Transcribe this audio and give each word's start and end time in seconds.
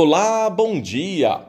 Olá, 0.00 0.48
bom 0.48 0.80
dia! 0.80 1.40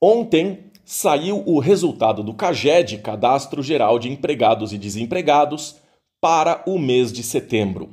Ontem 0.00 0.70
saiu 0.84 1.42
o 1.44 1.58
resultado 1.58 2.22
do 2.22 2.32
CAGED, 2.32 2.98
Cadastro 2.98 3.64
Geral 3.64 3.98
de 3.98 4.08
Empregados 4.08 4.72
e 4.72 4.78
Desempregados, 4.78 5.74
para 6.20 6.62
o 6.68 6.78
mês 6.78 7.12
de 7.12 7.24
setembro. 7.24 7.90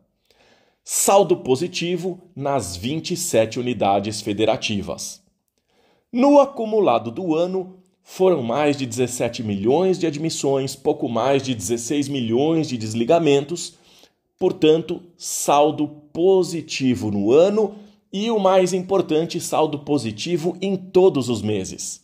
saldo 0.93 1.36
positivo 1.36 2.20
nas 2.34 2.75
27 2.75 3.61
unidades 3.61 4.20
federativas. 4.20 5.23
No 6.12 6.41
acumulado 6.41 7.12
do 7.12 7.32
ano, 7.32 7.77
foram 8.02 8.42
mais 8.42 8.77
de 8.77 8.87
17 8.87 9.45
milhões 9.45 10.01
de 10.01 10.06
admissões, 10.09 10.74
pouco 10.74 11.09
mais 11.09 11.45
de 11.45 11.55
16 11.55 12.09
milhões 12.09 12.68
de 12.68 12.77
desligamentos, 12.77 13.74
portanto, 14.37 15.01
saldo 15.16 15.87
positivo 16.12 17.09
no 17.09 17.30
ano 17.30 17.77
e 18.12 18.29
o 18.29 18.41
mais 18.41 18.73
importante, 18.73 19.41
saldo 19.41 19.79
positivo 19.79 20.57
em 20.60 20.77
todos 20.77 21.29
os 21.29 21.41
meses. 21.41 22.02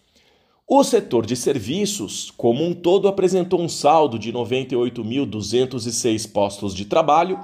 O 0.68 0.84
setor 0.84 1.26
de 1.26 1.36
serviços, 1.36 2.30
como 2.32 2.64
um 2.66 2.74
todo, 2.74 3.08
apresentou 3.08 3.62
um 3.62 3.70
saldo 3.70 4.18
de 4.18 4.32
98.206 4.32 6.32
postos 6.32 6.74
de 6.74 6.86
trabalho, 6.86 7.38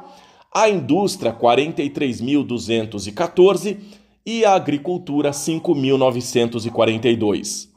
a 0.51 0.67
indústria 0.69 1.31
43.214 1.33 3.77
e 4.25 4.43
a 4.45 4.53
agricultura 4.53 5.29
5.942. 5.31 7.67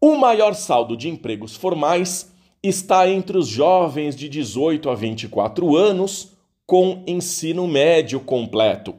O 0.00 0.16
maior 0.16 0.54
saldo 0.54 0.96
de 0.96 1.08
empregos 1.08 1.56
formais 1.56 2.32
está 2.68 3.10
entre 3.10 3.36
os 3.36 3.46
jovens 3.46 4.16
de 4.16 4.26
18 4.28 4.88
a 4.88 4.94
24 4.94 5.76
anos 5.76 6.32
com 6.66 7.02
ensino 7.06 7.68
médio 7.68 8.20
completo. 8.20 8.94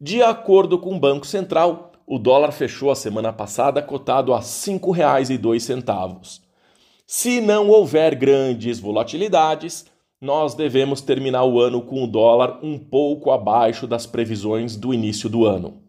De 0.00 0.22
acordo 0.22 0.78
com 0.78 0.96
o 0.96 0.98
Banco 0.98 1.26
Central, 1.26 1.92
o 2.06 2.18
dólar 2.18 2.52
fechou 2.52 2.90
a 2.90 2.94
semana 2.94 3.30
passada 3.34 3.82
cotado 3.82 4.32
a 4.32 4.38
R$ 4.38 4.44
5,02. 4.44 6.40
Se 7.06 7.38
não 7.42 7.68
houver 7.68 8.14
grandes 8.14 8.80
volatilidades, 8.80 9.84
nós 10.18 10.54
devemos 10.54 11.02
terminar 11.02 11.44
o 11.44 11.60
ano 11.60 11.82
com 11.82 12.02
o 12.02 12.06
dólar 12.06 12.60
um 12.62 12.78
pouco 12.78 13.30
abaixo 13.30 13.86
das 13.86 14.06
previsões 14.06 14.74
do 14.74 14.94
início 14.94 15.28
do 15.28 15.44
ano. 15.44 15.82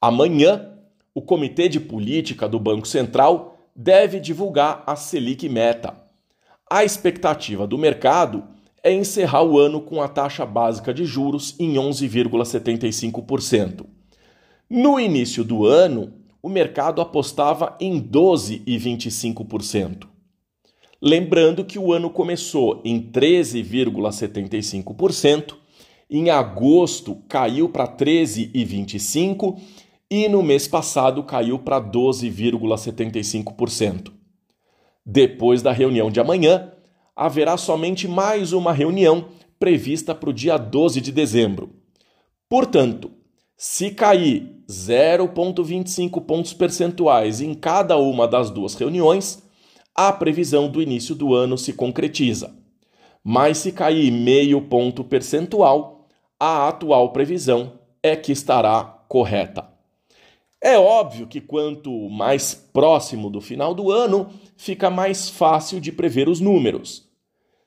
Amanhã, 0.00 0.73
o 1.14 1.22
Comitê 1.22 1.68
de 1.68 1.78
Política 1.78 2.48
do 2.48 2.58
Banco 2.58 2.88
Central 2.88 3.56
deve 3.74 4.18
divulgar 4.18 4.82
a 4.86 4.96
Selic 4.96 5.48
Meta. 5.48 5.94
A 6.68 6.84
expectativa 6.84 7.64
do 7.66 7.78
mercado 7.78 8.44
é 8.82 8.92
encerrar 8.92 9.44
o 9.44 9.58
ano 9.58 9.80
com 9.80 10.02
a 10.02 10.08
taxa 10.08 10.44
básica 10.44 10.92
de 10.92 11.04
juros 11.04 11.54
em 11.58 11.74
11,75%. 11.74 13.86
No 14.68 14.98
início 14.98 15.44
do 15.44 15.64
ano, 15.64 16.12
o 16.42 16.48
mercado 16.48 17.00
apostava 17.00 17.76
em 17.80 18.02
12,25%. 18.02 20.08
Lembrando 21.00 21.64
que 21.64 21.78
o 21.78 21.92
ano 21.92 22.10
começou 22.10 22.82
em 22.84 23.00
13,75%, 23.00 25.54
em 26.10 26.28
agosto 26.30 27.22
caiu 27.28 27.68
para 27.68 27.86
13,25% 27.86 29.60
e 30.16 30.28
no 30.28 30.44
mês 30.44 30.68
passado 30.68 31.24
caiu 31.24 31.58
para 31.58 31.80
12,75%. 31.80 34.12
Depois 35.04 35.60
da 35.60 35.72
reunião 35.72 36.08
de 36.08 36.20
amanhã, 36.20 36.70
haverá 37.16 37.56
somente 37.56 38.06
mais 38.06 38.52
uma 38.52 38.72
reunião 38.72 39.26
prevista 39.58 40.14
para 40.14 40.30
o 40.30 40.32
dia 40.32 40.56
12 40.56 41.00
de 41.00 41.10
dezembro. 41.10 41.70
Portanto, 42.48 43.10
se 43.56 43.90
cair 43.90 44.62
0,25 44.70 46.24
pontos 46.24 46.54
percentuais 46.54 47.40
em 47.40 47.52
cada 47.52 47.96
uma 47.96 48.28
das 48.28 48.50
duas 48.50 48.76
reuniões, 48.76 49.42
a 49.92 50.12
previsão 50.12 50.68
do 50.68 50.80
início 50.80 51.16
do 51.16 51.34
ano 51.34 51.58
se 51.58 51.72
concretiza. 51.72 52.56
Mas 53.24 53.58
se 53.58 53.72
cair 53.72 54.12
meio 54.12 54.62
ponto 54.62 55.02
percentual, 55.02 56.06
a 56.38 56.68
atual 56.68 57.12
previsão 57.12 57.80
é 58.00 58.14
que 58.14 58.30
estará 58.30 58.84
correta. 59.08 59.73
É 60.64 60.78
óbvio 60.78 61.26
que 61.26 61.42
quanto 61.42 62.08
mais 62.08 62.54
próximo 62.54 63.28
do 63.28 63.38
final 63.38 63.74
do 63.74 63.90
ano, 63.90 64.30
fica 64.56 64.88
mais 64.88 65.28
fácil 65.28 65.78
de 65.78 65.92
prever 65.92 66.26
os 66.26 66.40
números. 66.40 67.06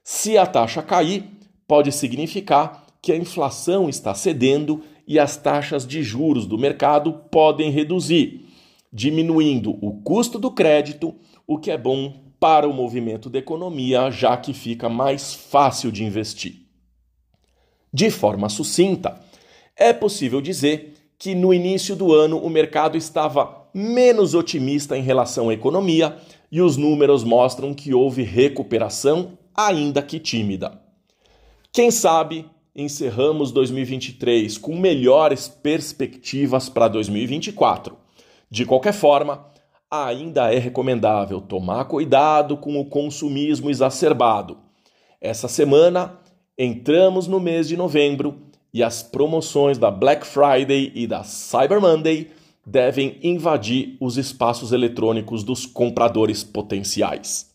Se 0.03 0.35
a 0.35 0.47
taxa 0.47 0.81
cair, 0.81 1.29
pode 1.67 1.91
significar 1.91 2.87
que 2.99 3.11
a 3.11 3.15
inflação 3.15 3.87
está 3.87 4.15
cedendo 4.15 4.81
e 5.07 5.19
as 5.19 5.37
taxas 5.37 5.85
de 5.85 6.01
juros 6.01 6.47
do 6.47 6.57
mercado 6.57 7.13
podem 7.29 7.69
reduzir, 7.69 8.47
diminuindo 8.91 9.77
o 9.79 10.01
custo 10.01 10.39
do 10.39 10.49
crédito, 10.49 11.13
o 11.45 11.59
que 11.59 11.69
é 11.69 11.77
bom 11.77 12.31
para 12.39 12.67
o 12.67 12.73
movimento 12.73 13.29
da 13.29 13.37
economia, 13.37 14.09
já 14.09 14.35
que 14.35 14.53
fica 14.53 14.89
mais 14.89 15.35
fácil 15.35 15.91
de 15.91 16.03
investir. 16.03 16.65
De 17.93 18.09
forma 18.09 18.49
sucinta, 18.49 19.21
é 19.75 19.93
possível 19.93 20.41
dizer 20.41 20.96
que 21.17 21.33
no 21.33 21.53
início 21.53 21.95
do 21.95 22.13
ano 22.13 22.37
o 22.37 22.49
mercado 22.49 22.97
estava 22.97 23.67
menos 23.73 24.33
otimista 24.33 24.97
em 24.97 25.01
relação 25.01 25.49
à 25.49 25.53
economia 25.53 26.17
e 26.51 26.61
os 26.61 26.77
números 26.77 27.23
mostram 27.23 27.73
que 27.73 27.93
houve 27.93 28.23
recuperação, 28.23 29.37
ainda 29.55 30.01
que 30.01 30.19
tímida. 30.19 30.79
Quem 31.71 31.91
sabe 31.91 32.45
encerramos 32.75 33.51
2023 33.51 34.57
com 34.57 34.77
melhores 34.77 35.47
perspectivas 35.47 36.69
para 36.69 36.87
2024. 36.87 37.97
De 38.49 38.65
qualquer 38.65 38.93
forma, 38.93 39.47
ainda 39.89 40.53
é 40.53 40.59
recomendável 40.59 41.41
tomar 41.41 41.85
cuidado 41.85 42.55
com 42.55 42.79
o 42.79 42.85
consumismo 42.85 43.69
exacerbado. 43.69 44.59
Essa 45.19 45.47
semana 45.47 46.19
entramos 46.57 47.27
no 47.27 47.39
mês 47.39 47.67
de 47.67 47.75
novembro 47.75 48.46
e 48.77 48.83
as 48.83 49.01
promoções 49.01 49.79
da 49.79 49.89
Black 49.89 50.23
Friday 50.23 50.91
e 50.93 51.07
da 51.07 51.23
Cyber 51.23 51.81
Monday 51.81 52.29
devem 52.63 53.17
invadir 53.23 53.97
os 53.99 54.17
espaços 54.17 54.71
eletrônicos 54.71 55.43
dos 55.43 55.65
compradores 55.65 56.43
potenciais. 56.43 57.49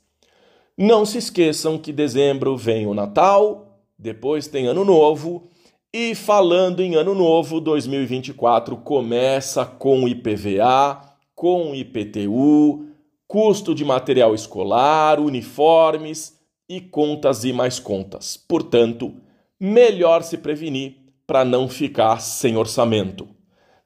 Não 0.76 1.06
se 1.06 1.18
esqueçam 1.18 1.78
que 1.78 1.92
dezembro 1.92 2.56
vem 2.56 2.88
o 2.88 2.94
Natal, 2.94 3.78
depois 3.96 4.48
tem 4.48 4.66
Ano 4.66 4.84
Novo 4.84 5.48
e 5.94 6.12
falando 6.12 6.80
em 6.80 6.96
Ano 6.96 7.14
Novo, 7.14 7.60
2024 7.60 8.76
começa 8.78 9.64
com 9.64 10.08
IPVA, 10.08 11.02
com 11.36 11.72
IPTU, 11.72 12.84
custo 13.28 13.76
de 13.76 13.84
material 13.84 14.34
escolar, 14.34 15.20
uniformes 15.20 16.36
e 16.68 16.80
contas 16.80 17.44
e 17.44 17.52
mais 17.52 17.78
contas. 17.78 18.36
Portanto, 18.36 19.14
melhor 19.60 20.24
se 20.24 20.36
prevenir 20.36 21.01
para 21.26 21.44
não 21.44 21.68
ficar 21.68 22.20
sem 22.20 22.56
orçamento. 22.56 23.28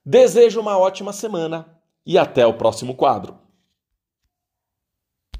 Desejo 0.05 0.59
uma 0.59 0.77
ótima 0.77 1.11
semana 1.11 1.79
e 2.05 2.17
até 2.17 2.45
o 2.45 2.53
próximo 2.53 2.95
quadro. 2.95 3.46